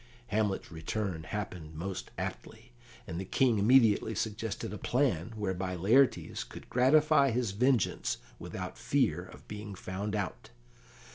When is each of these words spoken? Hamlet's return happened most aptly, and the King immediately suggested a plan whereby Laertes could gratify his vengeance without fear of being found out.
Hamlet's 0.29 0.71
return 0.71 1.21
happened 1.25 1.75
most 1.75 2.09
aptly, 2.17 2.71
and 3.05 3.19
the 3.21 3.23
King 3.23 3.59
immediately 3.59 4.15
suggested 4.15 4.73
a 4.73 4.77
plan 4.79 5.31
whereby 5.35 5.75
Laertes 5.75 6.43
could 6.43 6.67
gratify 6.71 7.29
his 7.29 7.51
vengeance 7.51 8.17
without 8.39 8.79
fear 8.79 9.23
of 9.23 9.47
being 9.47 9.75
found 9.75 10.15
out. 10.15 10.49